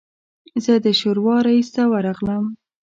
زه 0.63 0.73
د 0.85 0.87
شورا 0.99 1.37
رییس 1.47 1.67
ته 1.75 1.83
ورغلم. 1.91 2.43